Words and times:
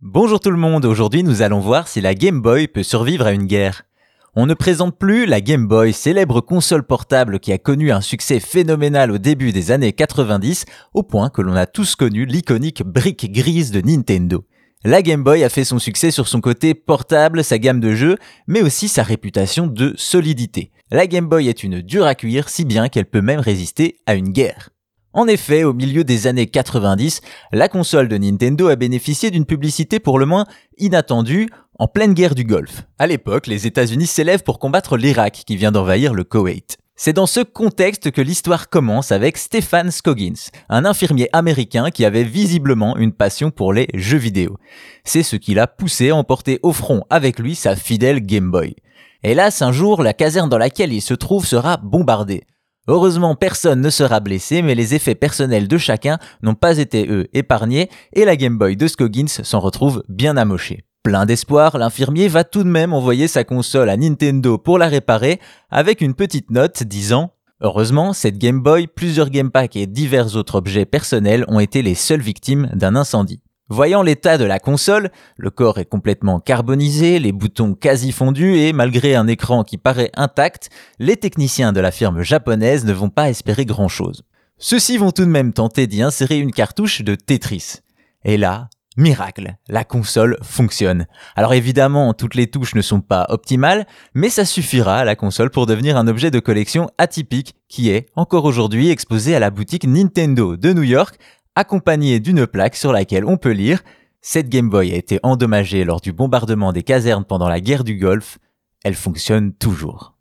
Bonjour 0.00 0.38
tout 0.38 0.52
le 0.52 0.56
monde, 0.56 0.84
aujourd'hui 0.84 1.24
nous 1.24 1.42
allons 1.42 1.58
voir 1.58 1.88
si 1.88 2.00
la 2.00 2.14
Game 2.14 2.40
Boy 2.40 2.68
peut 2.68 2.84
survivre 2.84 3.26
à 3.26 3.32
une 3.32 3.46
guerre. 3.46 3.82
On 4.36 4.46
ne 4.46 4.54
présente 4.54 4.96
plus 4.96 5.26
la 5.26 5.40
Game 5.40 5.66
Boy, 5.66 5.92
célèbre 5.92 6.40
console 6.40 6.84
portable 6.84 7.40
qui 7.40 7.52
a 7.52 7.58
connu 7.58 7.90
un 7.90 8.00
succès 8.00 8.38
phénoménal 8.38 9.10
au 9.10 9.18
début 9.18 9.50
des 9.50 9.72
années 9.72 9.92
90, 9.92 10.66
au 10.94 11.02
point 11.02 11.30
que 11.30 11.42
l'on 11.42 11.56
a 11.56 11.66
tous 11.66 11.96
connu 11.96 12.26
l'iconique 12.26 12.84
brique 12.84 13.32
grise 13.32 13.72
de 13.72 13.80
Nintendo. 13.80 14.44
La 14.84 15.02
Game 15.02 15.24
Boy 15.24 15.42
a 15.42 15.48
fait 15.48 15.64
son 15.64 15.80
succès 15.80 16.12
sur 16.12 16.28
son 16.28 16.40
côté 16.40 16.74
portable, 16.74 17.42
sa 17.42 17.58
gamme 17.58 17.80
de 17.80 17.96
jeux, 17.96 18.18
mais 18.46 18.62
aussi 18.62 18.86
sa 18.86 19.02
réputation 19.02 19.66
de 19.66 19.94
solidité. 19.96 20.70
La 20.92 21.08
Game 21.08 21.26
Boy 21.26 21.48
est 21.48 21.64
une 21.64 21.80
dure 21.80 22.06
à 22.06 22.14
cuire, 22.14 22.50
si 22.50 22.64
bien 22.64 22.88
qu'elle 22.88 23.06
peut 23.06 23.20
même 23.20 23.40
résister 23.40 23.96
à 24.06 24.14
une 24.14 24.28
guerre. 24.28 24.70
En 25.14 25.26
effet, 25.26 25.64
au 25.64 25.72
milieu 25.72 26.04
des 26.04 26.26
années 26.26 26.46
90, 26.46 27.22
la 27.52 27.68
console 27.68 28.08
de 28.08 28.18
Nintendo 28.18 28.68
a 28.68 28.76
bénéficié 28.76 29.30
d'une 29.30 29.46
publicité 29.46 30.00
pour 30.00 30.18
le 30.18 30.26
moins 30.26 30.44
inattendue 30.76 31.48
en 31.78 31.88
pleine 31.88 32.12
guerre 32.12 32.34
du 32.34 32.44
Golfe. 32.44 32.84
À 32.98 33.06
l'époque, 33.06 33.46
les 33.46 33.66
États-Unis 33.66 34.06
s'élèvent 34.06 34.42
pour 34.42 34.58
combattre 34.58 34.96
l'Irak 34.96 35.44
qui 35.46 35.56
vient 35.56 35.72
d'envahir 35.72 36.12
le 36.12 36.24
Koweït. 36.24 36.76
C'est 37.00 37.12
dans 37.12 37.26
ce 37.26 37.40
contexte 37.40 38.10
que 38.10 38.20
l'histoire 38.20 38.68
commence 38.68 39.12
avec 39.12 39.38
Stefan 39.38 39.92
Scoggins, 39.92 40.50
un 40.68 40.84
infirmier 40.84 41.28
américain 41.32 41.90
qui 41.90 42.04
avait 42.04 42.24
visiblement 42.24 42.96
une 42.96 43.12
passion 43.12 43.52
pour 43.52 43.72
les 43.72 43.86
jeux 43.94 44.18
vidéo. 44.18 44.58
C'est 45.04 45.22
ce 45.22 45.36
qui 45.36 45.54
l'a 45.54 45.68
poussé 45.68 46.10
à 46.10 46.16
emporter 46.16 46.58
au 46.64 46.72
front 46.72 47.04
avec 47.08 47.38
lui 47.38 47.54
sa 47.54 47.76
fidèle 47.76 48.20
Game 48.20 48.50
Boy. 48.50 48.74
Hélas, 49.22 49.62
un 49.62 49.70
jour, 49.70 50.02
la 50.02 50.12
caserne 50.12 50.48
dans 50.48 50.58
laquelle 50.58 50.92
il 50.92 51.00
se 51.00 51.14
trouve 51.14 51.46
sera 51.46 51.76
bombardée. 51.76 52.42
Heureusement, 52.90 53.34
personne 53.34 53.82
ne 53.82 53.90
sera 53.90 54.18
blessé, 54.20 54.62
mais 54.62 54.74
les 54.74 54.94
effets 54.94 55.14
personnels 55.14 55.68
de 55.68 55.76
chacun 55.76 56.18
n'ont 56.42 56.54
pas 56.54 56.78
été, 56.78 57.06
eux, 57.10 57.28
épargnés, 57.34 57.90
et 58.14 58.24
la 58.24 58.34
Game 58.34 58.56
Boy 58.56 58.76
de 58.76 58.88
Scoggins 58.88 59.28
s'en 59.28 59.60
retrouve 59.60 60.02
bien 60.08 60.38
amochée. 60.38 60.84
Plein 61.02 61.26
d'espoir, 61.26 61.76
l'infirmier 61.76 62.28
va 62.28 62.44
tout 62.44 62.64
de 62.64 62.68
même 62.68 62.94
envoyer 62.94 63.28
sa 63.28 63.44
console 63.44 63.90
à 63.90 63.96
Nintendo 63.98 64.56
pour 64.56 64.78
la 64.78 64.88
réparer, 64.88 65.38
avec 65.70 66.00
une 66.00 66.14
petite 66.14 66.50
note 66.50 66.82
disant 66.82 67.30
Heureusement, 67.60 68.14
cette 68.14 68.38
Game 68.38 68.62
Boy, 68.62 68.86
plusieurs 68.86 69.28
Game 69.28 69.50
Packs 69.50 69.76
et 69.76 69.86
divers 69.86 70.36
autres 70.36 70.54
objets 70.54 70.86
personnels 70.86 71.44
ont 71.48 71.60
été 71.60 71.82
les 71.82 71.94
seules 71.94 72.22
victimes 72.22 72.70
d'un 72.72 72.96
incendie. 72.96 73.42
Voyant 73.70 74.02
l'état 74.02 74.38
de 74.38 74.44
la 74.44 74.58
console, 74.58 75.10
le 75.36 75.50
corps 75.50 75.78
est 75.78 75.84
complètement 75.84 76.40
carbonisé, 76.40 77.18
les 77.18 77.32
boutons 77.32 77.74
quasi 77.74 78.12
fondus 78.12 78.56
et 78.56 78.72
malgré 78.72 79.14
un 79.14 79.26
écran 79.26 79.62
qui 79.62 79.76
paraît 79.76 80.10
intact, 80.14 80.70
les 80.98 81.18
techniciens 81.18 81.74
de 81.74 81.80
la 81.80 81.90
firme 81.90 82.22
japonaise 82.22 82.86
ne 82.86 82.94
vont 82.94 83.10
pas 83.10 83.28
espérer 83.28 83.66
grand 83.66 83.88
chose. 83.88 84.22
Ceux-ci 84.56 84.96
vont 84.96 85.10
tout 85.10 85.26
de 85.26 85.30
même 85.30 85.52
tenter 85.52 85.86
d'y 85.86 86.00
insérer 86.00 86.38
une 86.38 86.50
cartouche 86.50 87.02
de 87.02 87.14
Tetris. 87.14 87.80
Et 88.24 88.38
là, 88.38 88.70
miracle, 88.96 89.54
la 89.68 89.84
console 89.84 90.38
fonctionne. 90.42 91.06
Alors 91.36 91.52
évidemment, 91.52 92.14
toutes 92.14 92.34
les 92.34 92.48
touches 92.48 92.74
ne 92.74 92.82
sont 92.82 93.02
pas 93.02 93.26
optimales, 93.28 93.86
mais 94.14 94.30
ça 94.30 94.46
suffira 94.46 94.98
à 94.98 95.04
la 95.04 95.14
console 95.14 95.50
pour 95.50 95.66
devenir 95.66 95.96
un 95.96 96.08
objet 96.08 96.30
de 96.30 96.40
collection 96.40 96.88
atypique 96.98 97.54
qui 97.68 97.90
est, 97.90 98.06
encore 98.16 98.46
aujourd'hui, 98.46 98.90
exposé 98.90 99.36
à 99.36 99.40
la 99.40 99.50
boutique 99.50 99.86
Nintendo 99.86 100.56
de 100.56 100.72
New 100.72 100.82
York 100.82 101.18
accompagné 101.58 102.20
d'une 102.20 102.46
plaque 102.46 102.76
sur 102.76 102.92
laquelle 102.92 103.24
on 103.24 103.36
peut 103.36 103.50
lire 103.50 103.82
Cette 104.20 104.48
Game 104.48 104.70
Boy 104.70 104.92
a 104.92 104.96
été 104.96 105.18
endommagée 105.24 105.82
lors 105.84 106.00
du 106.00 106.12
bombardement 106.12 106.72
des 106.72 106.84
casernes 106.84 107.24
pendant 107.24 107.48
la 107.48 107.60
guerre 107.60 107.82
du 107.82 107.96
Golfe, 107.96 108.38
elle 108.84 108.94
fonctionne 108.94 109.52
toujours. 109.52 110.17